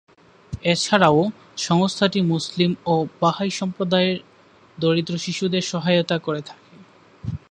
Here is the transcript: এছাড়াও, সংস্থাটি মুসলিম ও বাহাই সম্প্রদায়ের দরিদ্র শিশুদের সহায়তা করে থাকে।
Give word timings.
এছাড়াও, 0.63 1.19
সংস্থাটি 1.57 2.19
মুসলিম 2.31 2.71
ও 2.85 2.95
বাহাই 3.21 3.51
সম্প্রদায়ের 3.51 4.17
দরিদ্র 4.77 5.13
শিশুদের 5.17 5.63
সহায়তা 5.63 6.17
করে 6.19 6.41
থাকে। 6.41 6.73